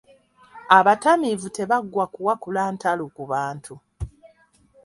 [0.77, 3.73] Abatamiivu tebaggwa kuwakula ntalo ku bantu.